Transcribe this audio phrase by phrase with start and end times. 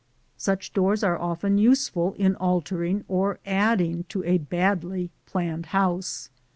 [0.39, 6.31] Such doors are often useful in altering or adding to a badly planned house.